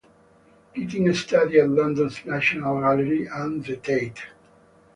[0.73, 4.23] Keating studied at London's National Gallery and the Tate.